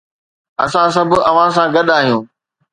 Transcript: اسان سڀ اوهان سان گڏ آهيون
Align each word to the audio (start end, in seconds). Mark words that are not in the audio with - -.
اسان 0.63 0.87
سڀ 0.95 1.09
اوهان 1.29 1.49
سان 1.55 1.67
گڏ 1.75 1.87
آهيون 1.97 2.21